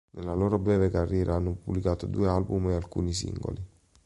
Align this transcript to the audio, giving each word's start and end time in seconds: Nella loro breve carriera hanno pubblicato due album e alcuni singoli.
Nella 0.15 0.33
loro 0.33 0.57
breve 0.57 0.89
carriera 0.89 1.35
hanno 1.35 1.53
pubblicato 1.53 2.07
due 2.07 2.27
album 2.27 2.69
e 2.71 2.73
alcuni 2.73 3.13
singoli. 3.13 3.63